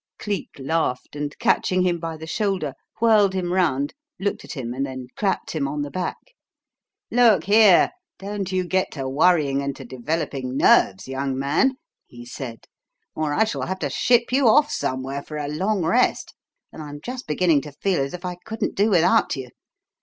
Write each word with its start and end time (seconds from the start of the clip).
Cleek 0.17 0.49
laughed, 0.57 1.15
and 1.15 1.37
catching 1.37 1.83
him 1.83 1.99
by 1.99 2.17
the 2.17 2.25
shoulder 2.25 2.73
whirled 2.99 3.35
him 3.35 3.53
round, 3.53 3.93
looked 4.19 4.43
at 4.43 4.53
him, 4.53 4.73
and 4.73 4.83
then 4.83 5.05
clapped 5.15 5.51
him 5.51 5.67
on 5.67 5.83
the 5.83 5.91
back. 5.91 6.17
"Look 7.11 7.43
here, 7.43 7.91
don't 8.17 8.51
you 8.51 8.63
get 8.65 8.89
to 8.93 9.07
worrying 9.07 9.61
and 9.61 9.75
to 9.75 9.85
developing 9.85 10.57
nerves, 10.57 11.07
young 11.07 11.37
man," 11.37 11.75
he 12.07 12.25
said, 12.25 12.65
"or 13.13 13.31
I 13.35 13.43
shall 13.43 13.67
have 13.67 13.77
to 13.77 13.91
ship 13.91 14.31
you 14.31 14.47
off 14.47 14.71
somewhere 14.71 15.21
for 15.21 15.37
a 15.37 15.47
long 15.47 15.85
rest; 15.85 16.33
and 16.73 16.81
I'm 16.81 16.99
just 16.99 17.27
beginning 17.27 17.61
to 17.61 17.71
feel 17.71 18.01
as 18.01 18.15
if 18.15 18.25
I 18.25 18.37
couldn't 18.43 18.73
do 18.73 18.89
without 18.89 19.35
you. 19.35 19.49